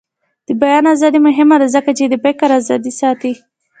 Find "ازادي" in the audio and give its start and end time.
0.95-1.19, 2.59-2.91